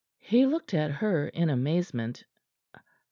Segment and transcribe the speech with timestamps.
[0.23, 2.25] He looked at her in amazement.